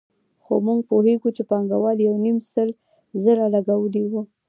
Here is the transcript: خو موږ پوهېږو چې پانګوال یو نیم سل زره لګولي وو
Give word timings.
خو 0.43 0.53
موږ 0.65 0.79
پوهېږو 0.91 1.29
چې 1.35 1.43
پانګوال 1.49 1.97
یو 2.07 2.15
نیم 2.25 2.37
سل 2.51 2.69
زره 3.23 3.45
لګولي 3.53 4.03
وو 4.11 4.21